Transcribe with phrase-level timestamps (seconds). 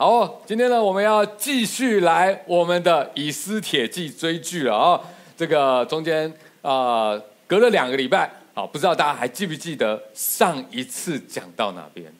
[0.00, 5.00] 好，今天呢，我们要继续来我们的以斯帖记追剧了啊。
[5.36, 6.32] 这个中间
[6.62, 12.14] 啊、呃，隔了两个礼拜，好，不知道大家还记不记得上一次讲到哪边？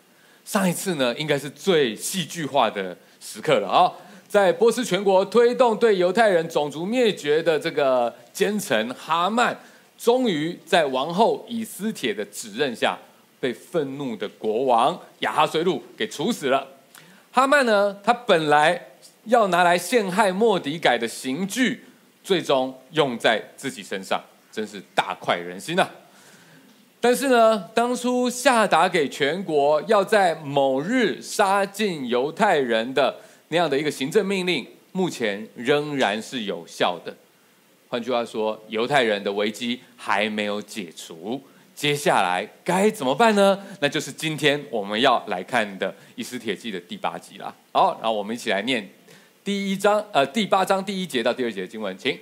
[0.44, 3.92] 上一次呢，应该是最戏剧化的时刻了啊，
[4.26, 9.56] 在波斯全国推动对犹太人种族灭绝的这个奸臣哈曼，
[9.96, 12.98] 终于在王后以斯帖的指认下，
[13.38, 16.66] 被愤怒的国王亚哈随鲁给处死了。
[17.38, 18.88] 哈曼呢，他本来
[19.26, 21.84] 要拿来陷害莫迪改的刑具，
[22.24, 25.88] 最终用在自己身上，真是大快人心啊！
[27.00, 33.14] 但是呢，当初下达给全国要在某日杀尽犹太人的
[33.50, 37.14] 那样的一个行政命令，目前仍然是有效的。
[37.88, 41.40] 换句话说，犹太人的危机还没有解除。
[41.78, 43.56] 接下来该怎么办呢？
[43.78, 47.54] 那就是今天我们要来看的《以斯帖记》的第八集了。
[47.70, 48.84] 好，然后我们一起来念
[49.44, 52.18] 第一章，呃，第八章第一节到第二节的经文，请。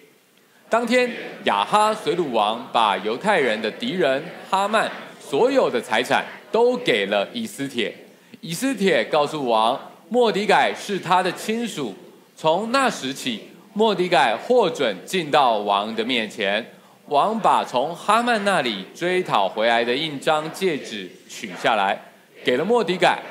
[0.69, 1.11] 当天，
[1.45, 7.95] 亚哈随鲁王把犹太人的敌人哈曼所有的财产都给了以斯帖。
[8.43, 11.95] 以斯帖告诉王，莫迪改是他的亲属。
[12.37, 16.73] 从那时起，莫迪改获准进到王的面前。
[17.09, 21.97] 王把从哈曼那里追讨回来的印章、戒指取下来，
[22.45, 23.23] 给了莫迪改。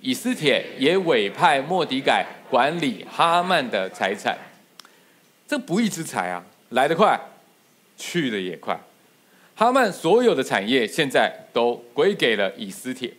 [0.00, 4.36] 以斯帖也委派莫迪改管理哈曼的财产。
[5.46, 7.20] 这不义之财啊，来得快，
[7.96, 8.80] 去得也快。
[9.54, 13.12] 哈曼所有的产业现在都归给了以斯帖。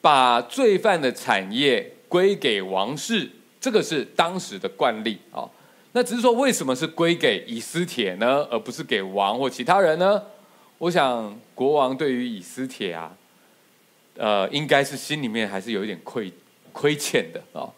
[0.00, 3.28] 把罪犯的产业归给王室，
[3.60, 5.48] 这个是当时的惯例啊。
[5.94, 10.22] 那只是说，为什么是归给以斯帖呢，而不是给王或其他人呢？
[10.78, 13.14] 我想，国王对于以斯帖啊，
[14.16, 16.32] 呃，应该是心里面还是有一点亏
[16.72, 17.68] 亏欠的啊。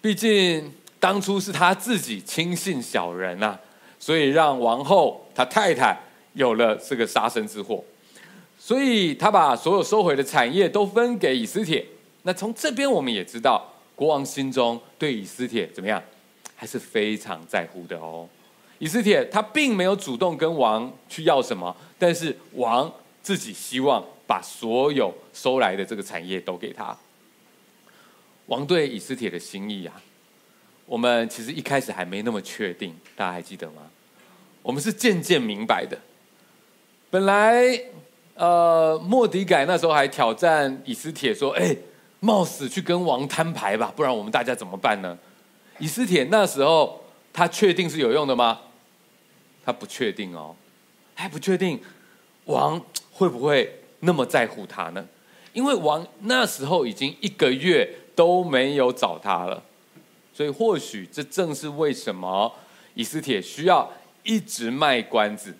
[0.00, 3.56] 毕竟当初是他自己轻信小人呐，
[4.00, 5.96] 所以让王后他太太
[6.32, 7.84] 有了这个杀身之祸，
[8.58, 11.86] 所以他把所有收回的产业都分给以斯帖。
[12.22, 16.02] 那从这边我们也知道，国王心中对以斯帖怎么样？
[16.58, 18.28] 还是非常在乎的哦。
[18.80, 22.92] 以斯帖他并没有主动跟王去要什么，但是王
[23.22, 26.96] 自己希望把所有收来的这个产业都给他。
[28.46, 30.02] 王对以斯帖的心意啊，
[30.86, 33.82] 我们其实一开始还没那么确定，大家还记得吗？
[34.62, 35.96] 我们是渐渐明白的。
[37.10, 37.80] 本来，
[38.34, 41.76] 呃，莫迪改那时候还挑战以斯帖说：“哎，
[42.20, 45.18] 冒死去跟王摊牌吧，不然我们大家怎么办呢？”
[45.78, 48.60] 以斯帖那时候，他确定是有用的吗？
[49.64, 50.56] 他不确定哦，
[51.14, 51.80] 还不确定
[52.46, 52.80] 王
[53.12, 55.06] 会不会那么在乎他呢？
[55.52, 59.62] 因为王那时候已经一个月都没有找他了，
[60.34, 62.52] 所以或许这正是为什么
[62.94, 63.90] 以斯帖需要
[64.24, 65.54] 一直卖关子。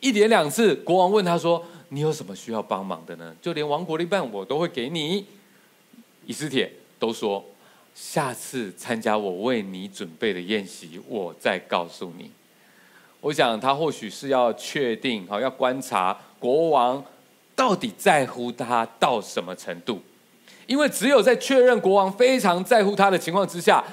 [0.00, 3.34] 一连两次，国王问他说：“你有什么需要帮忙的呢？
[3.40, 5.26] 就连王国的一半我都会给你。”
[6.26, 7.44] 以斯帖都说。
[7.94, 12.30] 下次参加我为你准备的宴席，我再告诉你。
[13.20, 17.04] 我想他或许是要确定，好要观察国王
[17.54, 20.02] 到底在乎他到什么程度，
[20.66, 23.84] 因为只有在确认国王非常在乎他的情况之下，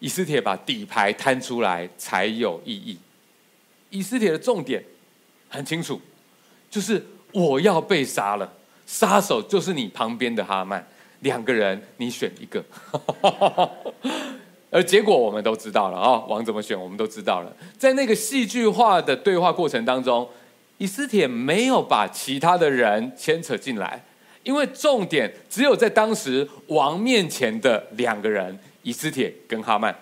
[0.00, 2.98] 以斯帖把底牌摊出来才有意义。
[3.90, 4.82] 以斯帖的重点
[5.48, 6.00] 很清楚，
[6.68, 8.52] 就是我要被杀了，
[8.86, 10.84] 杀手就是你旁边的哈曼。
[11.20, 12.64] 两个人，你选一个，
[14.70, 17.56] 而结果我们都知道了啊，王怎么选我们都知道了。
[17.76, 20.28] 在那个戏剧化的对话过程当中，
[20.78, 24.04] 以斯帖没有把其他的人牵扯进来，
[24.44, 29.94] 因为重点只有在当时王面前的两个人，以斯帖跟哈曼。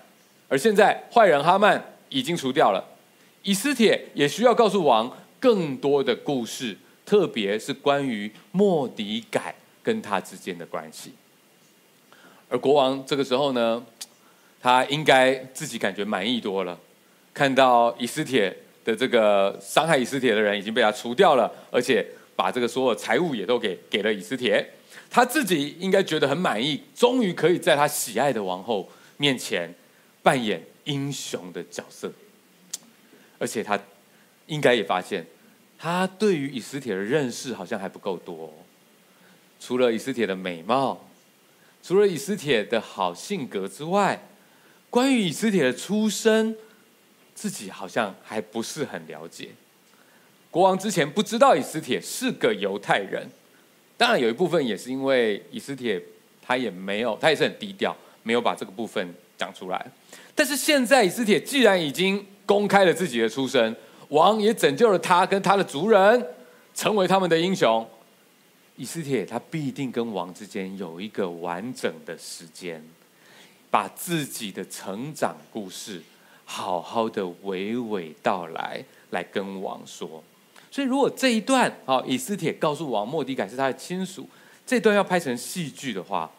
[0.48, 2.84] 而现在坏人哈曼已经除掉了，
[3.42, 5.10] 以斯帖也需要告诉王
[5.40, 9.54] 更多的故事，特别是关于莫迪改。
[9.86, 11.12] 跟他之间的关系，
[12.48, 13.86] 而国王这个时候呢，
[14.60, 16.76] 他应该自己感觉满意多了，
[17.32, 18.52] 看到以斯帖
[18.84, 22.04] 的这个伤害以斯帖的人已经被他除掉了，而且
[22.34, 24.68] 把这个所有财物也都给给了以斯帖，
[25.08, 29.72] 他自己应该觉得很满意，终于可以在他喜爱的王后面前
[30.20, 32.10] 扮演英雄的角色，
[33.38, 33.78] 而且他
[34.46, 35.24] 应该也发现，
[35.78, 38.52] 他对于以斯帖的认识好像还不够多。
[39.58, 41.08] 除了以斯帖的美貌，
[41.82, 44.28] 除了以斯帖的好性格之外，
[44.90, 46.56] 关于以斯帖的出身，
[47.34, 49.50] 自己好像还不是很了解。
[50.50, 53.28] 国王之前不知道以斯帖是个犹太人，
[53.96, 56.02] 当然有一部分也是因为以斯帖
[56.40, 59.86] 他也没有，他也是很低调，没有把这个部分讲出来。
[60.34, 63.74] 但是现在以斯帖既然已经公开了自己的出身，
[64.08, 66.26] 王也拯救了他跟他的族人，
[66.74, 67.86] 成为他们的英雄。
[68.76, 72.82] 以斯帖他必定跟王之间有一个完整的时间，
[73.70, 76.02] 把自己的成长故事
[76.44, 80.22] 好好的娓娓道来，来跟王说。
[80.70, 84.28] 所以如果这一段啊，以斯帖告诉王莫迪改是他的亲属，
[84.66, 86.30] 这段要拍成戏剧的话，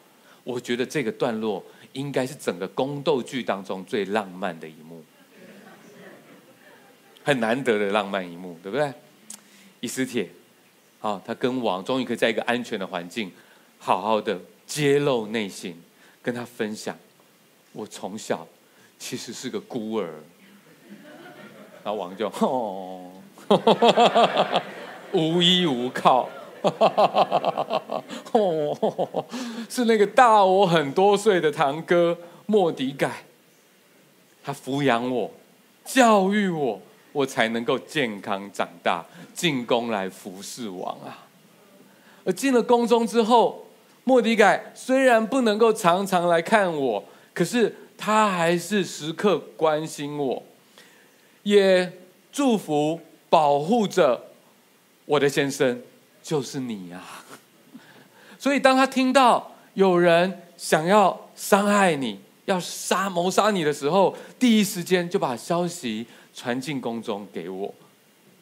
[0.44, 1.64] 我觉得这个段落。
[1.94, 5.04] 应该是整个宫斗剧当中最浪漫的一幕，
[7.24, 8.94] 很难得的浪漫一幕，对不对？
[9.80, 10.30] 以斯帖，
[11.08, 13.32] 啊，他跟王终于可以在一个安全的环境，
[13.80, 15.82] 好好的揭露内心，
[16.22, 16.98] 跟他分享，
[17.72, 18.46] 我从小
[19.00, 20.10] 其实是个孤儿，
[21.82, 23.10] 然后王就哦，
[25.14, 26.28] 无依无靠。
[28.34, 29.26] 哦，
[29.70, 32.18] 是那个大我很多岁的堂哥
[32.48, 33.24] 莫迪改，
[34.44, 35.32] 他抚养我，
[35.86, 36.82] 教育我，
[37.18, 39.04] 我才能够健康长大，
[39.34, 41.26] 进宫来服侍王啊。
[42.24, 43.66] 而进了宫中之后，
[44.04, 47.04] 莫迪改虽然不能够常常来看我，
[47.34, 50.44] 可是他还是时刻关心我，
[51.42, 51.92] 也
[52.32, 54.28] 祝福保护着
[55.06, 55.82] 我的先生。
[56.22, 57.02] 就是你呀！
[58.38, 66.06] 所以当他听到有人想要伤害你、要杀谋杀你的时候，第一时间就把消息
[66.38, 67.74] 传进宫中给我。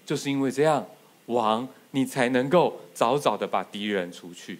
[0.05, 0.85] 就是因为这样，
[1.27, 4.59] 王你才能够早早的把敌人除去。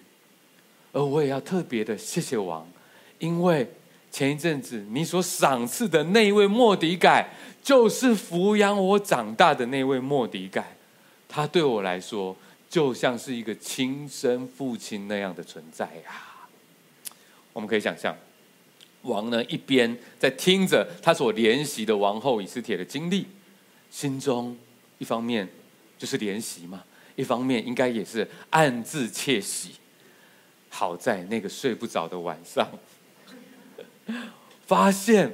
[0.92, 2.66] 而我也要特别的谢谢王，
[3.18, 3.70] 因为
[4.10, 7.28] 前一阵子你所赏赐的那位莫迪改，
[7.62, 10.76] 就是抚养我长大的那位莫迪改，
[11.28, 12.34] 他对我来说。
[12.68, 16.34] 就像是一个亲生父亲那样的存在呀！
[17.52, 18.14] 我们可以想象，
[19.06, 23.26] 王呢一边在听着他所怜惜的王后以斯帖的经历，
[23.90, 24.56] 心中
[24.98, 25.48] 一方面
[25.96, 29.76] 就是怜惜嘛，一方面应该也是暗自窃喜。
[30.68, 32.68] 好在那个睡不着的晚上，
[34.66, 35.32] 发现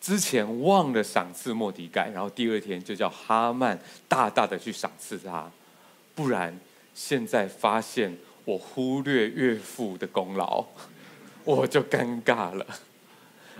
[0.00, 3.78] 之前忘了赏赐莫迪盖，然后第二天就叫哈曼
[4.08, 5.50] 大大的去赏赐他。
[6.14, 6.58] 不然，
[6.94, 10.64] 现在发现我忽略岳父的功劳，
[11.44, 12.66] 我就尴尬了。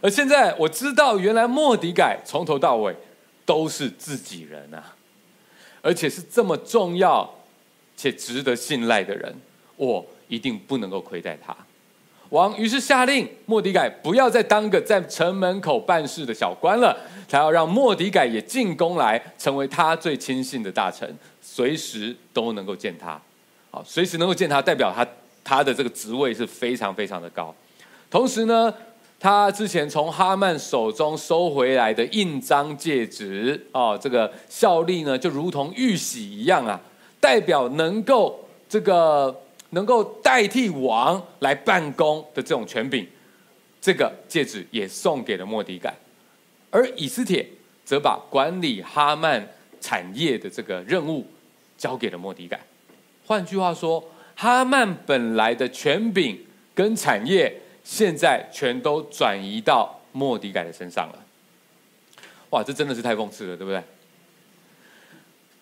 [0.00, 2.94] 而现在我知道，原来莫迪改从头到尾
[3.44, 4.94] 都是自己人啊，
[5.82, 7.28] 而且是这么重要
[7.96, 9.34] 且值得信赖的人，
[9.76, 11.54] 我一定不能够亏待他。
[12.30, 16.96] 王于是下令莫迪改不要再当个在城门口办事的小官了，
[17.28, 21.12] 他要让莫迪改也进宫来，成为他最亲信的大臣。
[21.42, 23.20] 随时都能够见他，
[23.70, 25.04] 好，随时能够见他，代表他
[25.42, 27.52] 他的这个职位是非常非常的高。
[28.10, 28.74] 同时呢，
[29.18, 36.80] 他之前从哈曼手中收回来的印章戒指，哦，这个效力呢，就如同玉玺一样啊，
[37.20, 39.40] 代表能够这个
[39.70, 43.06] 能够代替王来办公的这种权柄，
[43.80, 45.94] 这个戒指也送给了莫迪改，
[46.70, 47.46] 而以斯帖
[47.84, 49.48] 则把管理哈曼
[49.80, 51.24] 产业的这个任务。
[51.80, 52.60] 交给了莫迪改。
[53.24, 54.04] 换句话说，
[54.36, 56.38] 哈曼本来的权柄
[56.74, 57.50] 跟产业，
[57.82, 61.18] 现在全都转移到莫底改的身上了。
[62.50, 63.82] 哇，这真的是太讽刺了，对不对？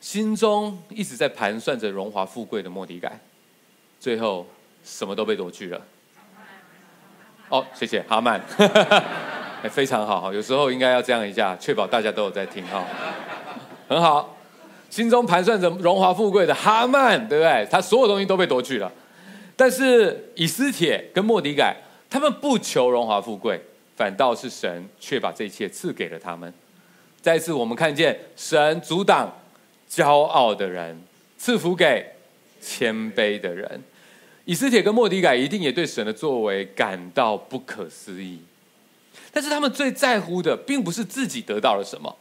[0.01, 3.19] 心中一直在盘算着荣华富贵的莫底改，
[3.99, 4.47] 最后
[4.85, 5.81] 什么都被夺去了。
[7.49, 8.41] 哦，谢谢哈曼，
[9.71, 12.85] 非常好，有时候应该要这样一下，确保大家都有在听哈，
[13.89, 14.37] 很好。
[14.89, 17.67] 心中盘算着荣华富贵的哈曼，对不对？
[17.71, 18.91] 他所有东西都被夺去了，
[19.57, 21.77] 但是以斯帖跟莫底改，
[22.11, 23.61] 他们不求荣华富贵，
[23.97, 26.53] 反倒是神却把这一切赐给了他们。
[27.21, 29.41] 再次，我们看见神阻挡
[29.91, 31.03] 骄傲的人，
[31.37, 32.07] 赐福给
[32.61, 33.83] 谦卑的人。
[34.45, 38.41] 以斯帖跟莫底改一定也对神的作为感到不可思议，
[39.31, 42.17] 但是他们最在乎的，并不是自己得到了什么。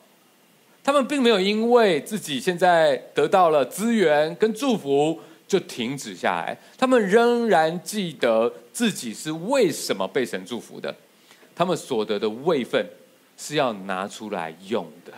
[0.84, 10.94] 他们并没有因为自己现在得到了资源跟祝福就停止下来，他们仍然记得自己是为什么被神祝福的。
[11.56, 12.86] 他们所得的位分
[13.38, 15.14] 是要拿出来用的，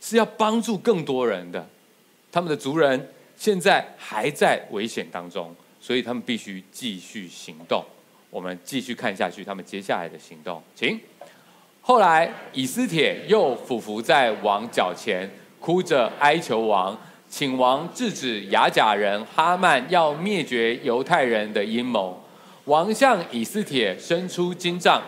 [0.00, 1.66] 是要帮助更多人的。
[2.30, 7.84] 他们的族人现在还在危险当中，所以他们必须继续行动。
[8.30, 10.98] 我们继续看下去，他们接下来的行动，请。
[11.82, 15.28] 后来，以斯帖又俯伏在王脚前，
[15.60, 16.98] 哭着哀求王，
[17.32, 22.22] 请王制止雅甲人哈曼要灭绝犹太人的阴谋。
[22.66, 25.00] 王向以斯帖伸出金杖，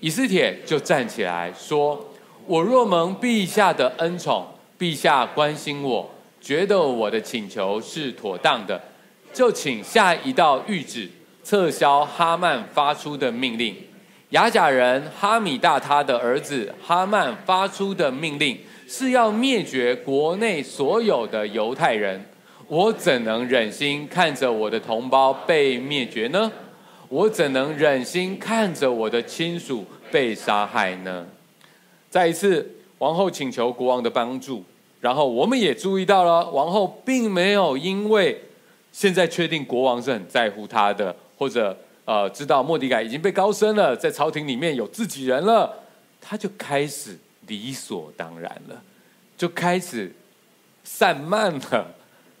[0.00, 2.12] 以斯帖就站起来说
[2.44, 4.46] ：“我若蒙陛下的恩宠，
[4.78, 8.78] 陛下关心我，觉得我的请求是妥当的，
[9.32, 11.08] 就请下一道谕旨，
[11.42, 13.74] 撤销哈曼发出的命令。
[14.28, 18.58] 雅甲人哈米大他的儿子哈曼发出的命令
[18.92, 22.20] 是要灭绝国内所有的犹太人，
[22.66, 26.50] 我怎能忍心看着我的同胞被灭绝呢？”
[27.08, 31.24] 我怎能忍心看着我的亲属被杀害呢？
[32.08, 32.68] 再一次，
[32.98, 34.64] 王后请求国王的帮助，
[35.00, 38.40] 然后我们也注意到了，王后并没有因为
[38.90, 45.72] 现在确定国王是很在乎他的，或者呃知道莫迪改已经被高升了，在朝廷里面有自己人了，
[46.20, 47.16] 他就开始
[47.50, 48.80] 理所当然了，
[49.36, 50.12] 就开始
[50.84, 51.94] 散漫了，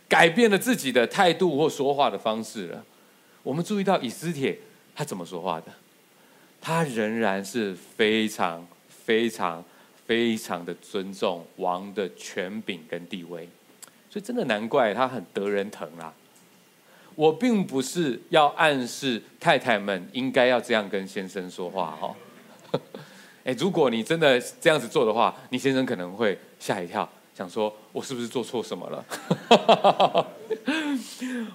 [0.08, 2.84] 改变了自己的态度或说话的方式了。
[3.42, 4.56] 我们注意到以斯帖
[4.94, 5.66] 他怎么说话的？
[6.60, 9.64] 他仍然是非常、非常、
[10.06, 13.48] 非常的尊重王的权柄跟地位，
[14.08, 16.14] 所以真的难怪他很得人疼啦。
[17.16, 22.14] 我并不是要暗示太太们应该要这样跟先生说话哦。
[23.44, 27.08] 哎，如果你真的这样子做的话，你先生可能会吓一跳。
[27.32, 30.26] 想说，我是不是做错什么了？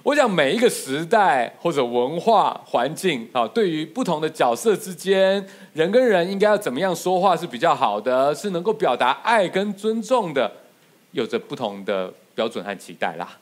[0.02, 10.50] 我想每一个时代或者文化环境啊，对于不同的角色之间，人跟人应该要怎么样说话是比较好的，是能够表达爱跟尊重的，
[11.12, 13.38] 有着不同的标准和期待啦。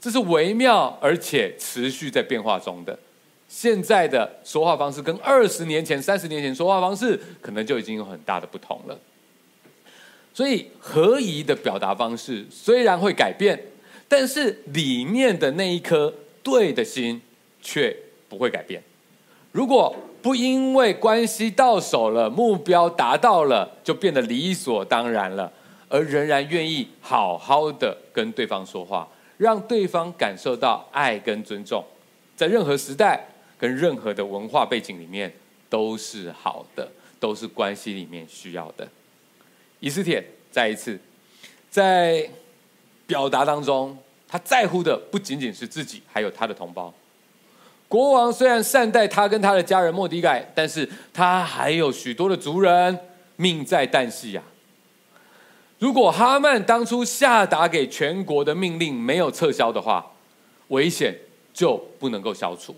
[0.00, 2.96] 这是微妙而且持续在变化中的。
[3.48, 8.98] 现在的说话方式跟二十年前、三十年前说话方式，可能就已经有很大的不同了。
[10.34, 13.60] 所以，合宜的表达方式虽然会改变，
[14.06, 17.20] 但是里面的那一颗对的心
[17.60, 17.96] 却
[18.28, 18.82] 不会改变。
[19.50, 25.50] 如果不因为关系到手了，目标达到了，就变得理所当然了，
[25.88, 31.82] 而仍然愿意好好的跟对方说话，让对方感受到爱跟尊重，
[32.36, 33.26] 在任何时代
[33.58, 35.32] 跟任何的文化背景里面
[35.68, 36.88] 都是好的，
[37.18, 38.88] 都是关系里面需要的。
[39.80, 40.98] 以斯帖再一次
[41.68, 42.28] 在
[43.06, 43.96] 表达当中，
[44.28, 46.92] 他在乎的不仅仅是自己，还有他的同胞。
[47.88, 52.98] 国王虽然善待他跟他的家人莫底改，但是他还有许多的族人
[53.36, 54.42] 命在旦夕呀。
[55.78, 60.04] 如果哈曼当初下达给全国的命令没有撤销的话，
[60.68, 61.16] 危险
[61.54, 62.76] 就不能够消除。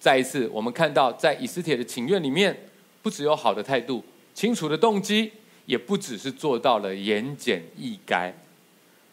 [0.00, 2.68] 再一次，我们看到在以斯帖的请愿里面，
[3.02, 4.02] 不只有好的态度、
[4.34, 5.30] 清楚的动机。
[5.66, 8.32] 也不只是做到了言简意赅，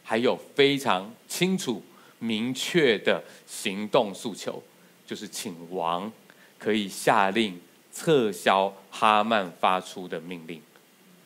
[0.03, 1.83] 还有非常清楚
[2.17, 4.63] 明确的行动诉求，
[5.05, 6.11] 就是请王
[6.57, 7.61] 可以下令
[7.93, 10.59] 撤销哈曼发出的命令。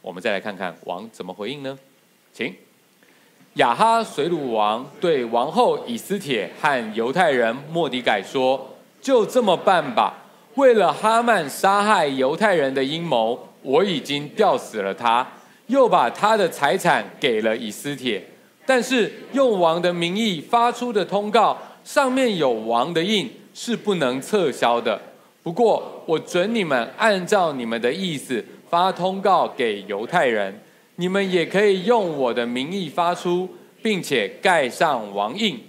[0.01, 1.79] 我们再来看看王怎么回应呢？
[2.33, 2.53] 请
[3.53, 8.70] 亚哈水鲁王对王后以斯帖和犹太人莫迪改说
[9.01, 10.13] ：“就这么办吧，
[10.55, 15.33] 为了哈曼杀害犹太人的阴谋。”我已经吊死了他，
[15.67, 18.19] 又把他的财产给了以斯帖，
[18.65, 24.99] 但是用王的名义发出的通告上面有王的印，是不能撤销的。
[25.43, 30.59] 不过我准你们按照你们的意思发通告给犹太人，
[30.95, 33.47] 你们也可以用我的名义发出，
[33.83, 35.59] 并且盖上王印。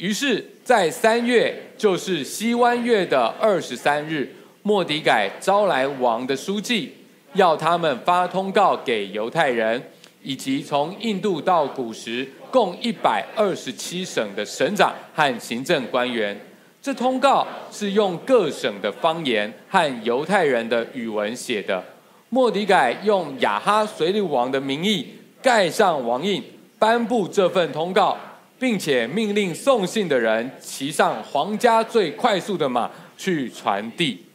[0.00, 6.94] 于是，在三月，就是西湾月的二十三日，莫迪改招来王的书记。
[7.34, 9.90] 要他们发通告给犹太人，
[10.22, 16.34] 以及从印度到古时共一百二十七省的省长和行政官员。
[16.80, 21.84] 这通告是用各省的方言和犹太人的语文写的。
[22.30, 25.06] 莫迪改用雅哈随利王的名义
[25.42, 26.42] 盖上王印，
[26.78, 28.16] 颁布这份通告，
[28.60, 34.26] 并且命令送信的人骑上皇家最快速的马去传递。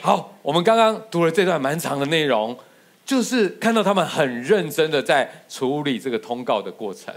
[0.00, 2.56] 好，我们刚刚读了这段蛮长的内容，
[3.04, 7.12] 就是看到他们很认真的在处理这个通告的过程。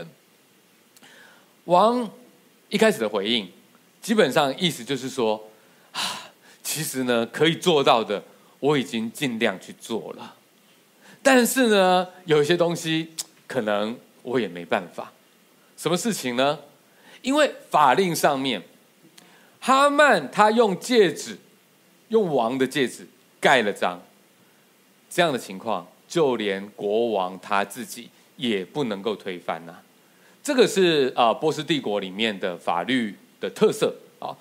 [1.66, 2.10] 王
[2.70, 3.48] 一开始的回应，
[4.02, 5.50] 基本上意思就是说，
[5.92, 6.02] 啊，
[6.64, 8.24] 其实呢，可以做到的，
[8.60, 10.34] 我已经尽量去做了，
[11.22, 13.14] 但是呢，有一些东西
[13.46, 15.12] 可能我也没办法。
[15.76, 16.60] 什么事情呢？
[17.22, 18.62] 因为法令上面，
[19.60, 21.38] 哈曼他用戒指。
[22.10, 23.06] 用王的戒指
[23.40, 24.00] 盖了章，
[25.10, 29.76] 这样的情况，就连国王他自己也不能够推翻呐。
[30.44, 34.38] 这个是啊，波斯帝国里面的法律的特色啊。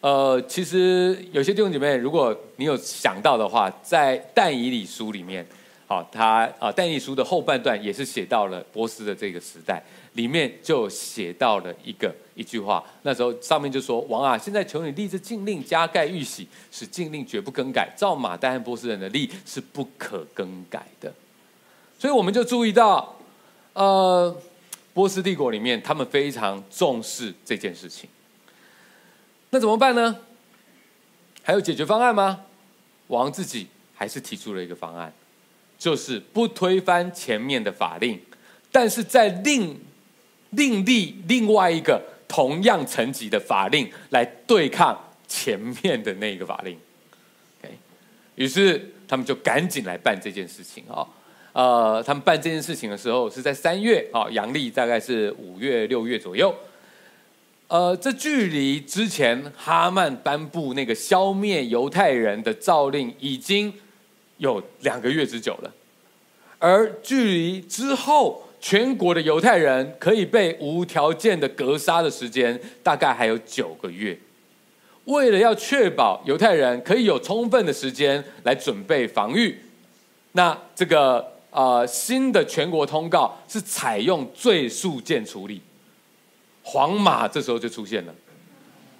[0.00, 5.44] 呃，其实有些弟兄姐妹，如果你有想到的话，在但以理书里面，
[5.88, 9.82] 好，他啊，但以理书的后半段也是写到了波斯的这个时代，
[10.18, 21.14] 里面就写到了一个一句话，那时候上面就说：“王啊，现在求你立这禁令，加盖玉玺，使禁令绝不更改，照马代和波斯人的例是不可更改的。”
[22.00, 23.16] 所以我们就注意到，
[23.74, 24.36] 呃，
[24.92, 28.10] 波斯帝国里面他们非常重视这件事情。
[29.50, 30.18] 那怎么办呢？
[31.44, 32.40] 还有解决方案吗？
[33.06, 35.12] 王自己还是提出了一个方案，
[35.78, 38.20] 就是不推翻前面的法令，
[38.72, 39.78] 但是在另
[40.50, 46.76] 另立另外一个同样层级的法令来对抗前面的那个法令。
[47.60, 47.74] OK，
[48.36, 51.06] 于是他们就赶紧来办这件事情啊。
[51.52, 56.54] 呃，他们办这件事情的时候是在三月啊，阳历大概是五月六月左右。
[57.66, 63.72] 呃，这距离之前哈曼颁布那个消灭犹太人的诏令已经
[64.36, 65.74] 有两个月之久了，
[66.58, 74.18] 而距离之后全国的犹太人可以被无条件的格杀的时间大概还有九个月。
[75.04, 79.58] 为了要确保犹太人可以有充分的时间来准备防御，
[80.32, 85.62] 那这个呃新的全国通告是采用最速件处理。
[86.62, 88.14] 黄马这时候就出现了，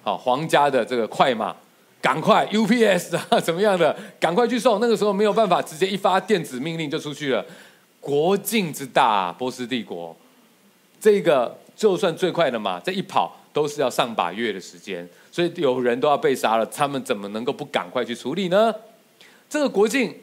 [0.01, 1.55] 好，皇家的这个快马，
[2.01, 4.79] 赶快 UPS 啊，怎么样的，赶快去送。
[4.79, 7.45] 那个时候没有办法直接一发电子命令就出去了。
[7.99, 10.15] 国境之大，波斯帝国，
[10.99, 18.73] 这个就算最快的马，这一跑都是要上把月的时间，所以有人都要被杀了，他们怎么能够不赶快去处理呢？
[19.49, 20.15] 这个国境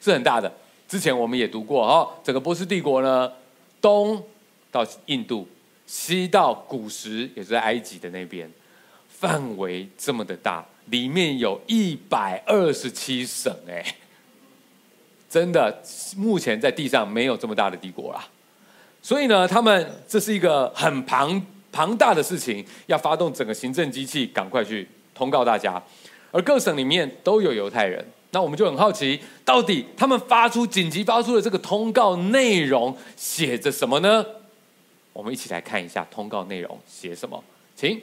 [0.00, 0.52] 是很大的，
[0.86, 3.32] 之前我们也读过哦，整个波斯帝国呢，
[3.80, 4.22] 东
[4.70, 5.48] 到印度。
[5.86, 8.50] 西到古时，也是埃及的那边，
[9.06, 13.84] 范围这么的大，里面有一百二十七省，哎，
[15.34, 15.82] 真的，
[16.16, 18.24] 目前在地上没有这么大的帝国啦。
[19.02, 25.82] 所以呢，他们这是一个很庞庞大的事情，要发动整个行政机器，赶快去通告大家。
[26.30, 34.24] 而各省里面都有犹太人，那我们就很好奇，到底他们发出紧急发出的这个通告内容写着什么呢？
[35.12, 37.42] 我们一起来看一下通告内容写什么，
[37.74, 38.00] 请。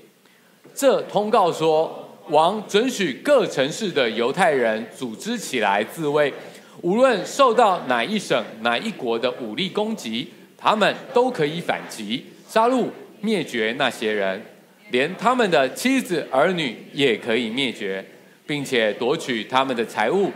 [0.75, 6.33] 这通告说，王准许各城市的犹太人组织起来自卫，
[6.81, 12.87] 无论受到哪一省、哪一国的武力攻击，他们都可以反击，杀戮、
[13.19, 14.41] 灭绝那些人，
[14.89, 18.03] 连他们的妻子儿女也可以灭绝，
[18.47, 20.31] 并且夺取他们的财物。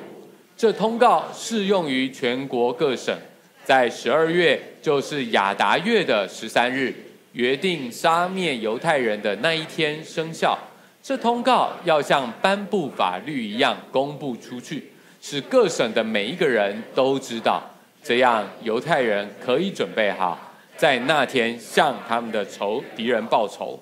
[0.58, 3.18] 这通告适用于全国各省。
[3.64, 6.94] 在十二月，就是亚达月的十三日，
[7.34, 10.56] 约定杀灭犹太人的那一天生效。
[11.02, 14.92] 这通告要像颁布法律一样公布出去，
[15.28, 17.64] 使各省的每一个人都知道，
[18.04, 23.80] 这样犹太人可以准备好，在那天向他们的仇敌人报仇。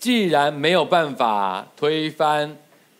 [0.00, 2.56] 既然没有办法推翻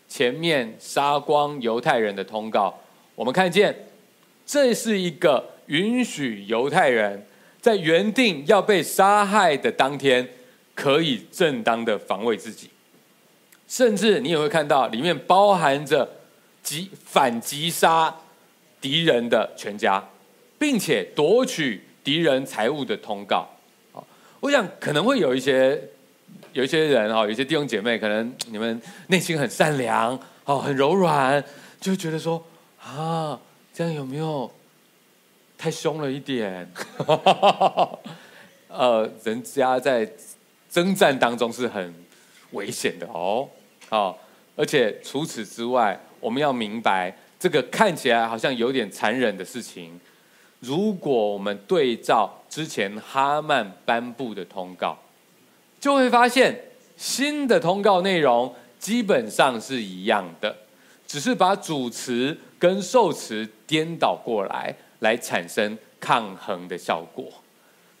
[0.07, 2.73] 前面杀光犹太人的通告，
[3.13, 3.75] 我们看见
[4.45, 5.43] 这是一个。
[5.65, 7.27] 允许犹太人
[7.59, 10.25] 在原定要被杀害的当天，
[10.73, 12.69] 可以正当的防卫自己，
[13.67, 16.09] 甚至你也会看到里面包含着
[16.67, 18.13] 击反击杀
[18.81, 20.03] 敌人的全家，
[20.59, 23.47] 并且夺取敌人财物的通告。
[24.41, 25.81] 我想可能会有一些
[26.51, 31.41] 有一些人哈，有些弟兄姐妹，可能你们内心很善良哦，很柔软，
[31.79, 32.45] 就觉得说
[32.83, 33.39] 啊，
[33.73, 34.51] 这样有没有？
[35.57, 36.69] 太凶了一点，
[38.67, 40.07] 呃，人家在
[40.69, 41.93] 征战当中是很
[42.51, 43.49] 危险的哦，
[43.87, 44.19] 好，
[44.57, 49.99] 而且除此之外，我们要明白，这个看起来好像有点残忍的事情，
[50.59, 54.97] 如果我们对照之前哈曼颁布的通告，
[55.79, 56.59] 就会发现
[56.95, 60.55] 新的通告内容基本上是一样的，
[61.05, 64.75] 只是把主词跟受词颠倒过来。
[65.01, 67.25] 来产生抗衡的效果。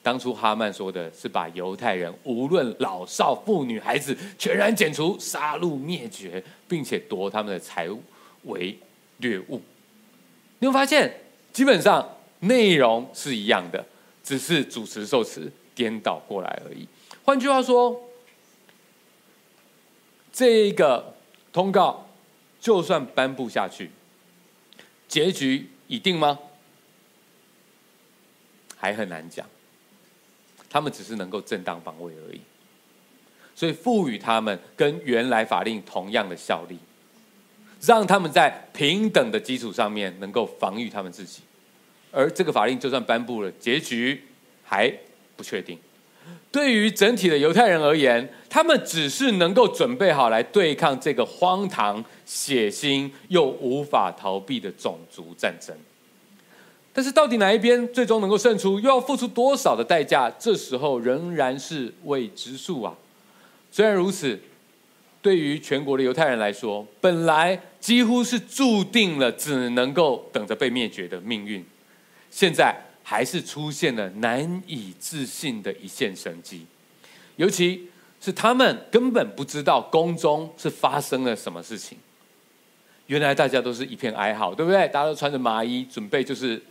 [0.01, 8.01] 当初哈曼说的是把犹太人无论老少妇女孩子全然剪除、杀戮灭绝，并且夺他们的财物
[8.43, 8.77] 为
[9.17, 9.61] 掠物。
[10.59, 11.21] 你会发现，
[11.53, 13.85] 基本上内容是一样的，
[14.23, 16.87] 只是主持受词颠倒过来而已。
[17.23, 18.09] 换句话说，
[20.31, 21.15] 这个
[21.51, 22.07] 通告
[22.59, 23.91] 就算颁布下去，
[25.07, 26.39] 结局已定吗？
[28.75, 29.47] 还很难讲，
[30.69, 32.41] 他们只是能够正当防卫而已。
[33.57, 36.77] 所以赋予他们跟原来法令同样的效力，
[37.81, 41.41] 让他们在平等的基础上面能够防御他们自己。
[42.11, 44.21] 而这个法令就算颁布了，结局
[44.63, 44.93] 还
[45.35, 45.75] 不确定。
[46.51, 55.75] 对于整体的犹太人而言，他们只是能够准备好来对抗这个荒唐、血腥又无法逃避的种族战争。
[56.93, 60.29] 但是，到底哪一边最终能够胜出，又要付出多少的代价？
[60.37, 62.95] 这时候仍然是未知数啊。
[63.77, 64.39] 虽然如此，
[65.21, 71.63] 对于全国的犹太人来说，本来几乎是注定了只能够等着被灭绝的命运，
[72.31, 72.75] 现在。
[73.03, 76.65] 还是出现了难以置信的一线生机，
[77.37, 77.87] 尤其
[78.19, 81.97] 是他们根本不知道宫中是发生了什么事情。
[83.05, 84.85] 原来大家都是一片哀嚎，对不对？
[84.89, 86.61] 大家都穿着麻衣，准备就是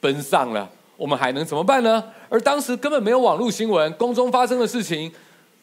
[0.00, 0.70] 奔丧了。
[0.96, 2.02] 我们还能怎么办呢？
[2.30, 5.12] 而当时根本没有网络新闻，宫中发生的事情，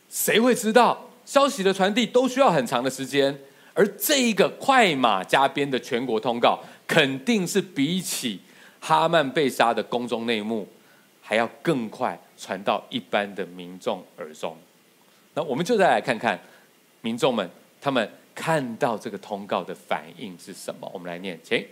[0.10, 1.06] 谁会知道？
[1.26, 3.40] 消息的传递都需要很长的时间，
[3.76, 8.40] 而这一个快马加鞭的全国通告，肯定是比起。
[8.82, 10.68] 哈曼被杀的宫中内幕，
[11.22, 14.58] 还要更快传到一般的民众耳中。
[15.34, 16.40] 那我们就再来看看
[17.02, 17.48] 民众们
[17.82, 20.90] 他们看到这个通告的反应是什么。
[20.94, 21.64] 我们来念，请。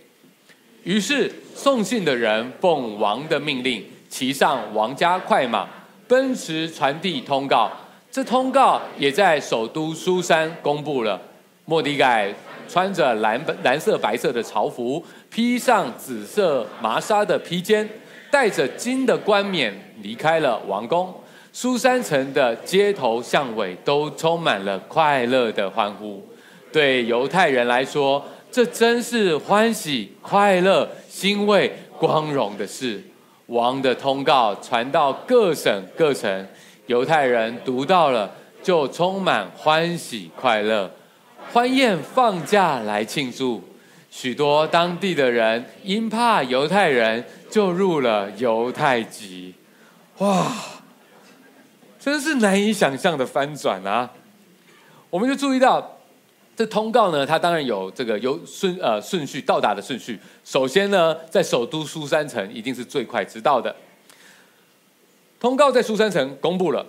[0.84, 5.66] 于是送信的人奉王的命令，骑上王家快马，
[6.06, 7.72] 奔驰传递通告。
[8.18, 11.20] 这通告也在首都苏珊公布了。
[11.66, 12.34] 莫迪改
[12.68, 15.00] 穿着蓝蓝色白色的朝服，
[15.30, 17.88] 披上紫色麻纱的披肩，
[18.28, 21.14] 戴着金的冠冕，离开了王宫。
[21.52, 26.20] 苏珊城的街头巷尾都充满了快乐的欢呼。
[26.72, 33.00] 对犹太人来说，这真是欢喜、快乐、欣慰、光荣的事。
[33.46, 36.46] 王的通告传到各省各城，
[36.88, 40.90] 犹太人读到了，就充满欢喜、快乐。
[41.52, 43.62] 欢宴放假来庆祝，
[44.10, 49.54] 许多当地的人因怕犹太人，就入了犹太籍。
[50.16, 50.50] 哇，
[52.00, 54.10] 真是难以想象的翻转啊！
[55.10, 55.98] 我们就注意到，
[56.56, 60.18] 这通告呢，它当然有这个有顺呃顺序到达的顺序。
[60.42, 63.76] 首先呢，在首都苏三城一定是最快知道的。
[65.40, 66.84] 通告在苏珊城公布了，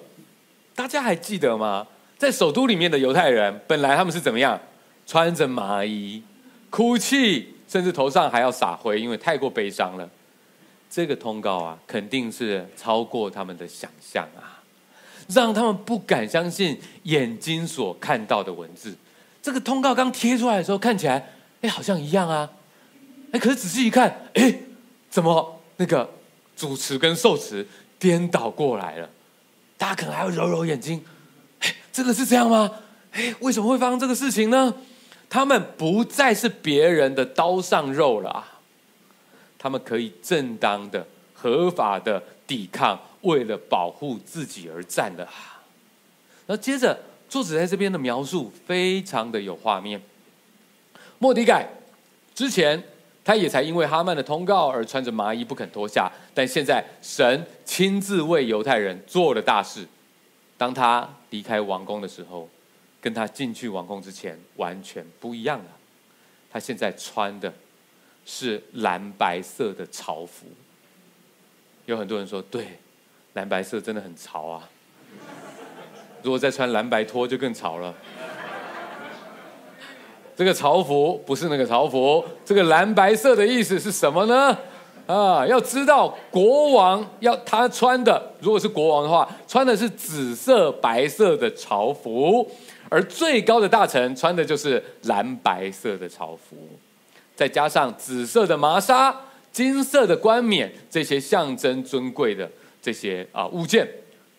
[0.75, 1.87] 大家还记得吗？
[2.17, 4.59] 在首都里面的犹太人，本来他们是怎么样？
[5.05, 6.21] 穿着麻衣，
[6.69, 10.09] 哭泣，甚至头上还要撒灰，因为太过悲伤了。
[10.89, 14.61] 这个通告啊，肯定是超过他们的想象啊，
[15.29, 18.95] 让他们不敢相信眼睛所看到的文字。
[19.41, 22.49] 这个通告刚贴出来的时候，看起来，哎，好像一样啊。
[23.31, 24.53] 哎，可是仔细一看，哎，
[25.09, 26.09] 怎么那个
[26.55, 27.65] 主词跟受词
[27.99, 29.09] 颠倒过来了？
[29.77, 31.03] 大家可能还要揉揉眼睛。
[31.91, 32.71] 这个是这样吗？
[33.11, 34.73] 哎，为什么会发生这个事情呢？
[35.29, 38.59] 他们不再是别人的刀上肉了啊！
[39.57, 45.61] 他们可以正当的、合法的抵抗，为了保护自己而战了啊！
[46.47, 50.01] 然后接着，作者在这边的描述非常的有画面。
[51.19, 51.69] 莫迪改
[52.33, 52.81] 之前，
[53.29, 59.85] 他也才因为哈曼的通告而穿着麻衣不肯脱下，但现在神亲自为犹太人做了大事。
[60.57, 62.49] 当他离开王宫的时候，
[62.99, 65.65] 跟他进去王宫之前完全不一样了。
[66.49, 67.53] 他现在穿的
[68.25, 70.47] 是蓝白色的朝服。
[71.85, 72.79] 有很多人说，对，
[73.33, 74.67] 蓝白色真的很潮啊。
[76.23, 77.93] 如果再穿蓝白拖，就更潮了。
[80.39, 84.57] 这个朝服不是那个朝服，这个蓝白色的意思是什么呢？
[85.05, 92.49] 啊，要知道国王要他穿的，如果是国王的话，穿的是紫色白色的朝服，
[92.87, 96.55] 而最高的大臣穿的就是蓝白色的朝服，
[97.35, 99.13] 再加上紫色的麻纱、
[99.51, 102.49] 金色的冠冕，这些象征尊贵的
[102.81, 103.85] 这些啊物件，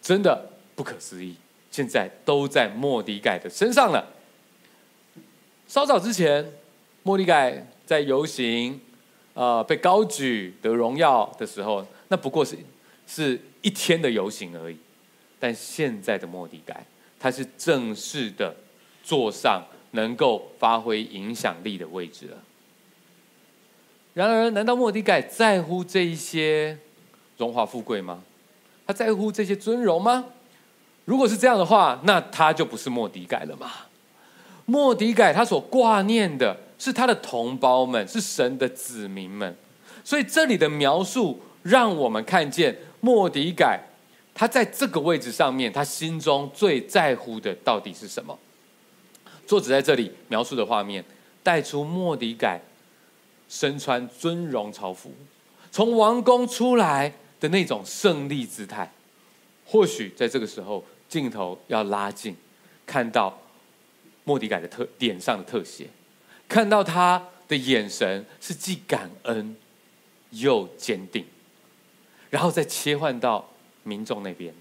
[0.01, 1.35] 真的不可思议。
[1.71, 4.03] 现在都在莫迪盖的身上了。
[5.71, 6.45] 稍早之前，
[7.05, 8.81] 莫迪改在游行。
[9.35, 12.59] 呃，被高举得荣耀的时候，那不过是
[13.07, 14.77] 是一天的游行而已。
[15.39, 16.85] 但现在的莫迪改，
[17.21, 18.53] 他是正式的
[19.05, 22.37] 坐上能够发挥影响力的位置了。
[24.15, 26.77] 然而，难道莫迪改在乎这一些
[27.39, 28.25] 荣华富贵吗？
[28.89, 30.25] 他在乎这些尊荣吗？
[31.05, 33.71] 如果是这样的话，那他就不是莫迪改了嘛。
[34.71, 36.57] 莫迪改他所挂念的。
[36.83, 39.55] 是他的同胞们，是神的子民们，
[40.03, 43.79] 所以这里的描述让我们看见莫迪改
[44.33, 48.39] 他在这个位置上面，他心中最在乎的到底是什么？
[49.47, 51.05] 作者在这里描述的画面，
[51.43, 52.59] 带出莫迪改
[53.47, 55.13] 身穿尊荣朝服，
[55.71, 58.91] 从王宫出来的那种胜利姿态。
[59.67, 62.35] 或许在这个时候，镜头要拉近，
[62.87, 63.39] 看到
[64.31, 65.89] 莫底改的特脸上的特写，
[66.49, 69.57] 看到他的眼神是既感恩
[70.31, 71.27] 又坚定，
[72.31, 73.49] 然后再切换到。
[73.83, 74.55] 民众那边，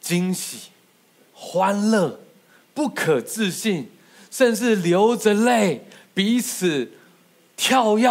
[0.00, 0.70] 惊喜、
[1.32, 2.20] 欢乐、
[2.72, 3.90] 不可置信，
[4.30, 5.84] 甚至流着泪，
[6.14, 6.92] 彼此
[7.56, 8.08] 跳跃、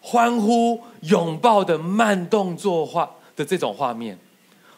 [0.00, 4.18] 欢呼、拥抱的慢动作画的这种画面，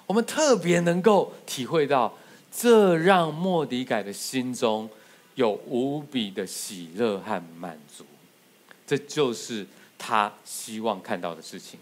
[0.04, 2.18] 我们特别能够体会到，
[2.61, 4.90] 这让莫迪改的心中
[5.37, 8.05] 有无比的喜乐和满足，
[8.85, 9.64] 这就是
[9.97, 11.79] 他希望看到的事情。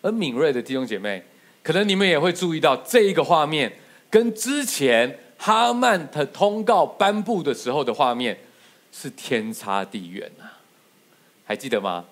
[0.00, 1.22] 而敏锐的弟兄姐妹。
[1.62, 3.70] 可能你们也会注意到这一个画面，
[4.08, 8.36] 跟之前哈曼的通告颁布的时候的画面
[8.90, 10.56] 是天差地远啊！
[11.44, 12.06] 还记得吗？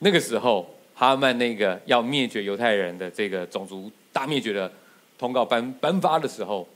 [0.00, 4.70] 那个时候哈曼那个要灭绝犹太人的这个种族大灭绝的
[5.16, 6.68] 通告颁颁发的时候，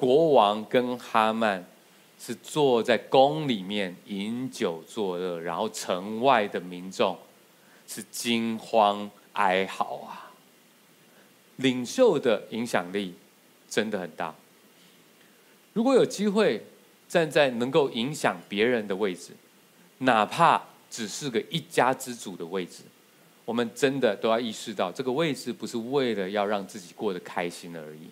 [0.00, 1.62] 国王跟哈曼
[2.18, 7.18] 是坐在宫里面饮酒作乐，然后城外的民众
[7.86, 10.32] 是惊慌哀嚎啊！
[11.56, 13.12] 领袖的影响力
[13.68, 14.34] 真的很大。
[15.74, 16.64] 如果有机会
[17.06, 19.34] 站在能够影响别人的位置，
[19.98, 22.84] 哪怕只是个一家之主的位置，
[23.44, 28.08] 我们真的都要意识到，这个位置不是为了要让自己过得开心而已，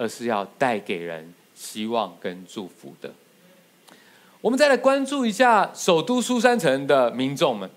[0.00, 3.12] 而是要带给人希望跟祝福的。
[4.40, 7.68] 我们再来关注一下首都苏珊城的民众们，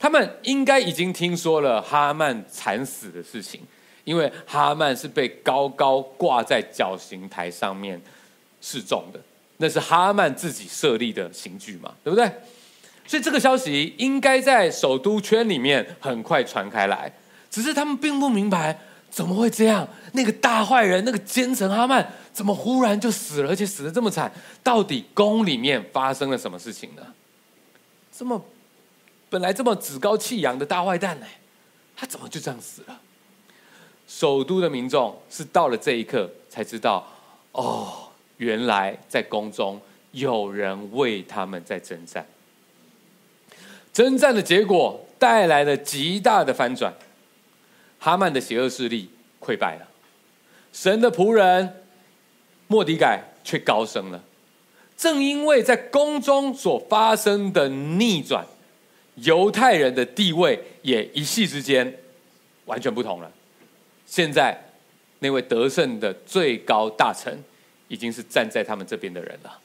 [0.00, 3.60] 他们应该已经听说了哈曼惨死的事情。
[4.02, 7.98] 因为哈曼是被高高挂在绞刑台上面
[8.60, 9.20] 示众的，
[9.58, 12.30] 那是哈曼自己设立的刑具嘛，对不对？
[13.06, 17.10] 所以这个消息应该在首都圈里面很快传开来。
[17.48, 18.76] 只是他们并不明白
[19.14, 24.32] 怎么会这样，那个大坏人，那个奸臣哈曼，怎么忽然就死了，而且死得这么惨？
[24.60, 27.02] 到底宫里面发生了什么事情呢？
[28.12, 28.44] 这么
[29.30, 31.26] 本来这么趾高气扬的大坏蛋呢，
[31.96, 33.00] 他怎么就这样死了？
[34.08, 37.08] 首都的民众是到了这一刻才知道，
[37.52, 42.26] 哦，原来在宫中有人为他们在征战。
[43.92, 46.92] 征战的结果带来了极大的翻转，
[48.04, 49.08] 哈曼的邪恶势力
[49.40, 49.88] 溃败了，
[50.74, 51.86] 神的仆人
[52.66, 54.22] 莫迪改却高升了。
[54.94, 58.44] 正因为在宫中所发生的逆转，
[59.14, 61.98] 犹太人的地位也一夕之间
[62.66, 63.32] 完全不同了。
[64.04, 64.62] 现在，
[65.20, 67.42] 那位得胜的最高大臣，
[67.88, 69.58] 已经是站在他们这边的人了。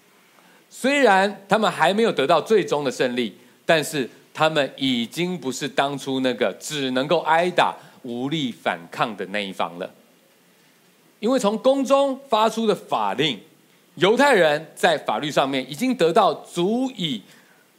[0.70, 9.94] 虽然他们还没有得到最终的胜利，但是他们已经不是当初那个只能够挨打、无力反抗的那一方了。
[11.20, 13.40] 因为从宫中发出的法令，
[13.96, 17.22] 犹太人在法律上面已经得到足以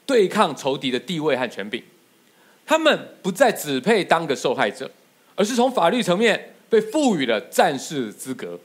[0.04, 1.82] 对抗仇敌的地位和权柄，
[2.66, 4.90] 他们不再只配当个受害者。
[5.36, 8.60] 而是从法律层面被赋予了战士资格，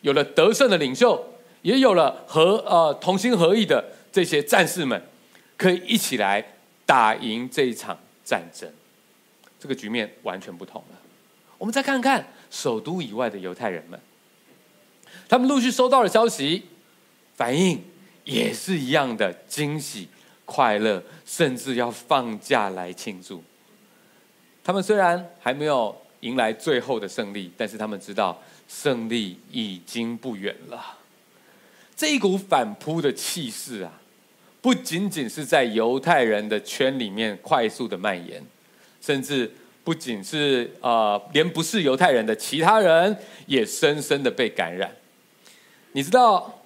[0.00, 1.22] 有了得胜的领袖，
[1.60, 5.02] 也有了和呃同心合意的这些战士们，
[5.58, 6.42] 可以一起来
[6.86, 8.70] 打赢这一场战争。
[9.64, 10.98] 这个局面完全不同了。
[11.56, 13.98] 我们再看看首都以外的犹太人们，
[15.26, 16.64] 他们陆续收到了消息，
[17.34, 17.82] 反应
[18.24, 20.06] 也是一样的惊喜、
[20.44, 23.42] 快乐，甚至要放假来庆祝。
[24.62, 25.96] 他们虽然还没有。
[26.20, 30.96] 迎来最后的胜利，但是他们知道胜利已经不远了。
[31.94, 33.92] 这一股反扑的气势啊，
[34.62, 38.42] 不仅仅是在犹太人的圈里面快速的蔓延，
[39.04, 39.50] 甚至
[39.84, 43.14] 不仅是呃，连不是犹太人的其他人
[43.44, 44.90] 也深深的被感染。
[45.92, 46.62] 你知道，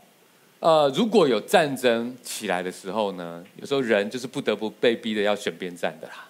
[0.61, 6.29] 呃，如果有战争起来的时候呢，有时候人就是不得不被逼的要选边站的啦。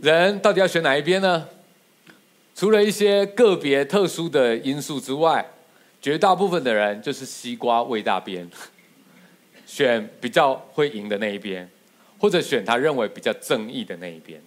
[0.00, 1.48] 人到底要选哪一边呢？
[2.54, 5.44] 除了一些个别特殊的因素之外，
[6.00, 8.48] 绝大部分的人就是西瓜喂大边，
[9.66, 11.68] 选比较会赢的那一边，
[12.18, 14.40] 或者选他认为比较正义的那一边。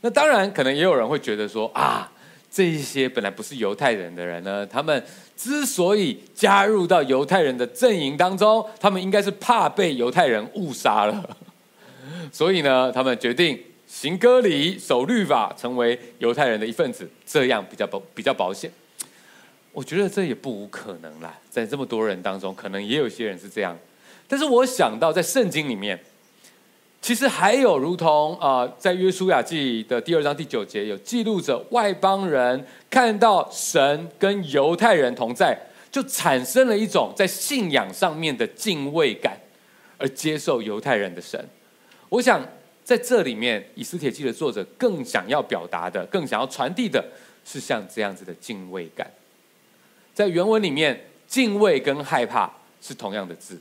[0.00, 2.10] 那当然，可能也有人会觉得说啊，
[2.50, 5.02] 这一些本来不是犹太人的人呢，他们
[5.36, 11.36] 之所以加入到犹太人的阵营当中，他们应该是怕被犹太人误杀了，
[12.32, 18.70] 所以呢，他们决定行割礼、守律法，成为犹太人的一份子，这样比较保比较保险。
[19.72, 23.76] 我觉得这也不无可能啦，在这么多人当中，可能也有些人是这样。
[24.26, 25.98] 但是我想到，在圣经里面，
[27.00, 35.58] 其实还有如同啊、在约书亚记的第二章第九节，有记录着外邦人看到神跟犹太人同在，
[35.90, 39.38] 就产生了一种在信仰上面的敬畏感，
[39.96, 41.42] 而接受犹太人的神。
[42.10, 42.46] 我想
[42.84, 47.02] 在这里面，以斯帖记的作者更想要表达的，更想要传递的
[47.44, 49.10] 是像这样子的敬畏感。
[50.12, 52.50] 在原文里面，敬畏跟害怕
[52.82, 53.58] 是同样的字。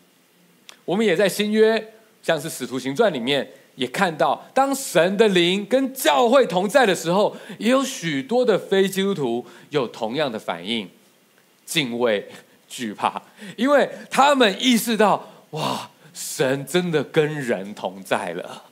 [0.83, 1.93] 我们也在新约，
[2.27, 10.89] 像是使徒行传里面，也看到，当神的灵跟教会同在的时候，也有许多的非基督徒有同样的反应：
[11.65, 12.29] 敬畏、
[12.67, 13.21] 惧怕，
[13.55, 18.65] 因为他们意识到，哇，神真的跟人同在了。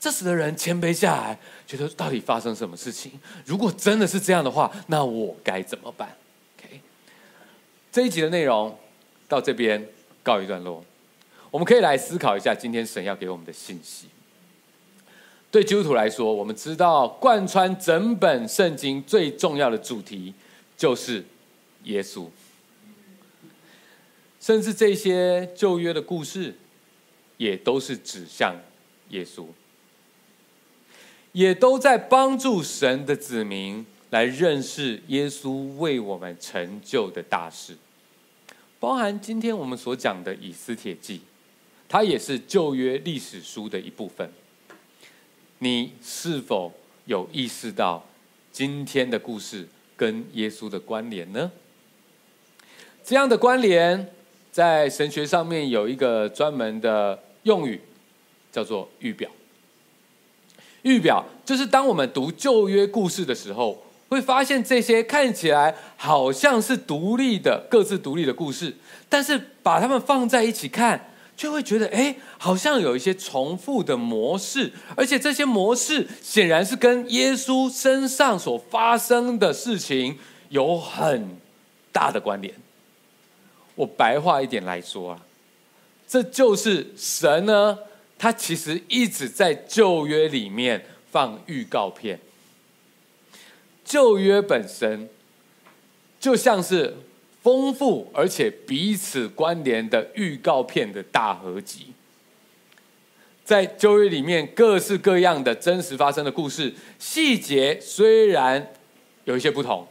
[0.00, 3.12] 这使得人谦卑下来，觉得到底发生什么事情？
[3.44, 6.12] 如果真的是这样的话，那我该怎么办？
[7.92, 8.76] 这一集的内容
[9.28, 9.88] 到这边
[10.24, 10.84] 告一段落，
[11.50, 14.08] 我们可以来思考一下今天神要给我们的信息。
[15.50, 20.34] 对基督徒来说，我们知道贯穿整本圣经最重要的主题
[20.76, 21.24] 就是
[21.84, 22.26] 耶稣，
[24.40, 26.54] 甚至这些旧约的故事
[27.38, 28.54] 也都是指向
[29.10, 29.46] 耶稣，
[31.32, 37.76] 也都在帮助神的子民来认识耶稣为我们成就的大事。
[38.78, 41.18] 包含今天我们所讲的《以斯帖记》，
[41.88, 44.30] 它也是旧约历史书的一部分。
[45.58, 46.72] 你是否
[47.06, 48.06] 有意识到
[48.52, 51.50] 今天的故事跟耶稣的关联呢？
[53.04, 54.12] 这样的关联
[54.50, 57.80] 在神学上面有一个专门的用语，
[58.52, 59.30] 叫做预表。
[60.82, 63.82] 预表就是当我们读旧约故事的时候。
[64.08, 68.72] 会发现这些看起来好像是独立的、各自独立的故事，
[69.08, 80.18] 但是把它们放在一起看，就会觉得，哎，好像有一些重复的模式，而且这些模式显然是跟耶稣身上所发生的事情
[80.48, 81.36] 有很
[81.92, 82.54] 大的关联。
[83.74, 85.20] 我白话一点来说啊，
[86.08, 87.78] 这就是神呢，
[88.18, 92.18] 他其实一直在旧约里面放预告片。
[93.84, 95.08] 旧约本身
[96.18, 96.96] 就像是
[97.46, 101.92] 丰富而且彼此关联的预告片的大合集，
[103.44, 108.72] 在旧约里面各式各样的真实发生的故事，细节虽然
[109.26, 109.86] 有一些不同，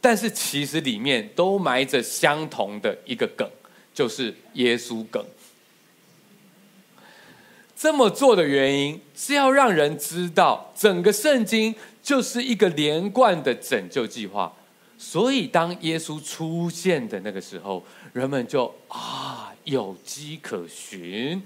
[0.00, 3.48] 但是其实里面都埋着相同的一个梗，
[3.94, 5.24] 就是耶稣梗。
[7.76, 11.72] 这么做的原因是要让人知道整个圣经。
[12.00, 14.50] 就是一个连贯的拯救计划，
[14.98, 21.40] 所以当耶稣出现的那个时候，人们就啊有迹可循，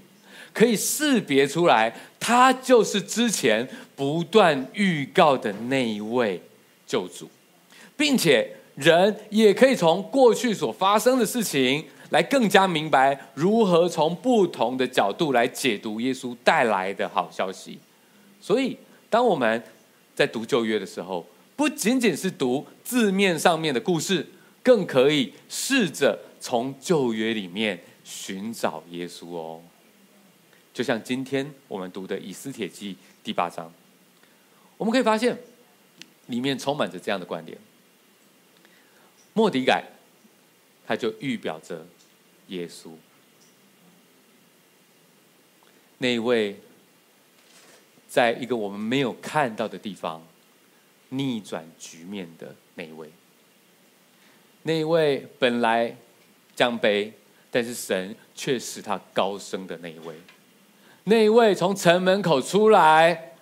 [0.54, 6.40] 可以识别出来，他就是之前不断预告的那一位
[6.86, 7.28] 救主，
[7.94, 17.78] 并且人也可以从过去所发生的事情来更加明白如何从不同的角度来解读耶稣带来的好消息。
[18.40, 18.76] 所以，
[19.10, 19.62] 当我们
[20.14, 21.26] 在读旧约的时候，
[21.62, 24.26] 不仅仅是读字面上面的故事，
[24.64, 29.62] 更可以试着从旧约里面寻找耶稣哦。
[30.74, 33.72] 就像今天我们读的《以斯帖记》第八章，
[34.76, 35.38] 我们可以发现
[36.26, 37.56] 里面充满着这样的观点。
[39.32, 39.84] 末底改，
[40.84, 41.86] 他就预表着
[42.48, 42.90] 耶稣，
[45.98, 46.56] 那一位。
[48.08, 50.22] 在一个我们没有看到的地方，
[51.12, 53.10] 逆转局面的那一位，
[54.62, 55.94] 那一位本来
[56.56, 57.12] 降卑，
[57.50, 60.14] 但是神却使他高升的那一位，
[61.04, 63.34] 那一位从城门口出来，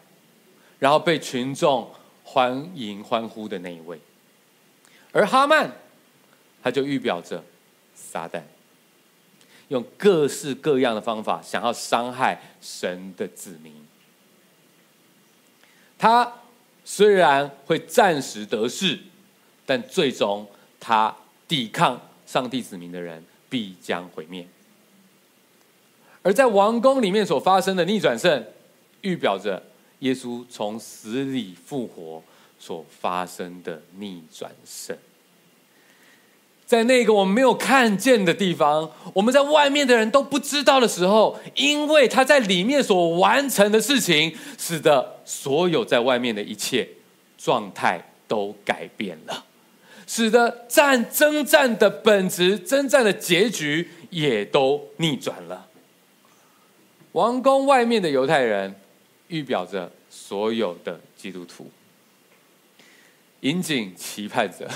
[0.81, 1.89] 然后被群众
[2.25, 4.01] 欢迎欢呼的那一位，
[5.13, 5.71] 而哈曼，
[6.63, 7.45] 他就预表着
[7.95, 8.43] 撒旦，
[9.69, 13.73] 用各式各样的方法想要伤害神的子民。
[15.97, 16.40] 他
[16.93, 18.99] 虽然会暂时得势，
[19.65, 20.45] 但最终
[20.81, 21.17] 他
[21.47, 24.45] 抵抗上帝子民的人必将毁灭。
[26.23, 28.45] 而在王宫里面所发生的逆转胜，
[29.03, 29.63] 预表着
[30.01, 32.21] 耶稣从死里复活
[32.59, 34.99] 所发生的逆转胜。
[36.71, 46.89] 在那个我们没有看见的地方，我们在外面的人都不知道的时候，因为他在里面所完成的事情，使得所有在外面的一切
[47.37, 49.47] 状态都改变了，
[50.07, 55.67] 使得战征战的本质、征战的结局也都逆转了。
[57.11, 58.73] 王宫外面的犹太人，
[59.27, 61.69] 预表着所有的基督徒，
[63.41, 64.71] 引颈期盼着，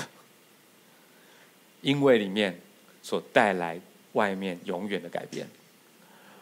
[1.85, 2.59] 因为里面
[3.03, 3.79] 所带来
[4.13, 5.45] 外面永远的改变，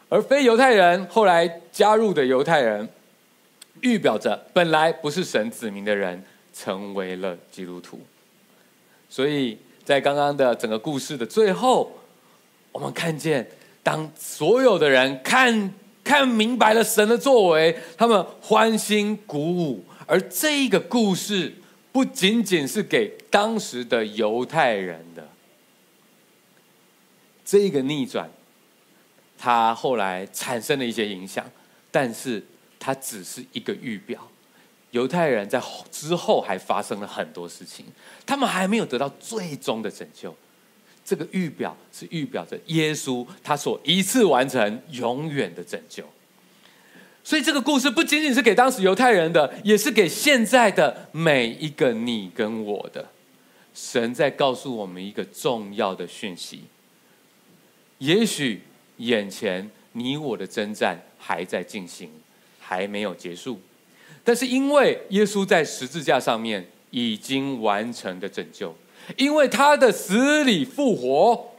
[0.08, 2.88] 而非犹太人后来加入的犹太人，
[3.82, 6.24] 预表着本来不是神子民的人
[6.54, 8.00] 成为了基督徒。
[9.10, 11.92] 所以在刚刚的整个故事的最后，
[12.72, 13.46] 我们看见
[13.82, 15.72] 当所有的人看。
[16.04, 19.82] 看明白了神的作为，他们欢欣鼓舞。
[20.04, 21.50] 而这一个故事
[21.92, 25.26] 不仅仅是给当时的犹太人的，
[27.44, 28.30] 这个逆转，
[29.36, 31.44] 它后来产生了一些影响，
[31.90, 32.42] 但是
[32.78, 34.28] 它只是一个预表。
[34.92, 37.84] 犹太人在之后还发生了很多事情，
[38.24, 40.34] 他们还没有得到最终的拯救。
[41.04, 46.04] 这个预表是预表着耶稣，他所一次完成永远的拯救。
[47.22, 53.08] 所以这个故事不仅仅是给当时犹太人的，也是给现在的每一个你跟我的。
[53.74, 56.62] 神在告诉我们一个重要的讯息：
[57.98, 58.62] 也许
[58.98, 62.10] 眼前你我的征战还在进行，
[62.60, 63.60] 还没有结束，
[64.22, 68.74] 但是因为耶稣在十字架上面已经完成的拯救。
[69.18, 71.52] 因为他的死里复活，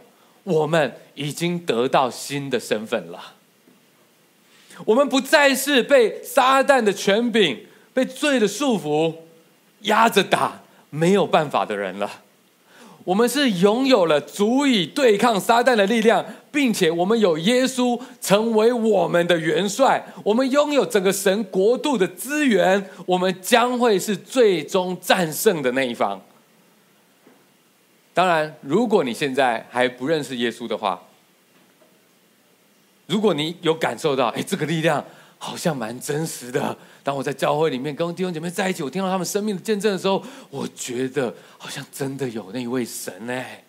[0.44, 3.36] 我们已经得到新的身份了。
[4.84, 9.16] 我们不再是被撒旦的权柄、被罪的束缚
[9.82, 12.24] 压着打、没有办法的人了。
[13.06, 20.04] 我们是拥有了足以对抗撒旦的力量，并且我们有耶稣成为我们的元帅。
[20.24, 26.20] 我们拥有整个神国度的资源，我们将会是最终战胜的那一方。
[28.12, 31.00] 当然，如果你现在还不认识耶稣的话，
[33.06, 35.06] 如果你有感受到，哎，这个力量
[35.38, 36.78] 好像蛮真实的。
[37.04, 43.64] 当我在教会里面跟弟兄姐妹在一起，我听到他们生命的见证的时候，我觉得好像真的有那位神哎。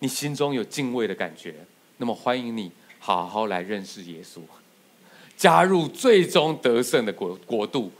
[0.00, 1.54] 你心中有敬畏的感觉，
[1.96, 4.40] 那么欢迎你好好来认识耶稣，
[5.36, 7.90] 加入最终得胜的国国度，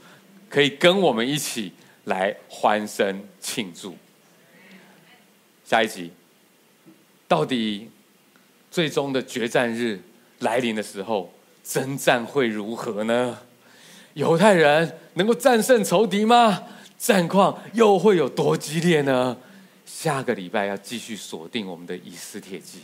[0.47, 1.73] 可以跟我们一起
[2.05, 3.97] 来欢声庆祝。
[5.65, 6.11] 下一集，
[7.27, 7.89] 到底
[8.71, 9.99] 最终的决战日
[10.39, 11.33] 来临的时候，
[11.69, 13.37] 征战会如何呢？
[14.15, 16.63] 犹太人能够战胜仇敌吗？
[16.97, 19.37] 战况又会有多激烈呢？
[19.85, 22.79] 下个礼拜要继续锁定我们的以斯帖记，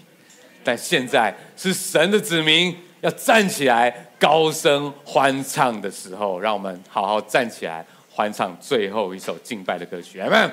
[0.63, 10.51] 但现在是神的子民要站起来高声欢唱的时候，让我们好好站起来欢唱最后一首敬拜的歌曲，阿们。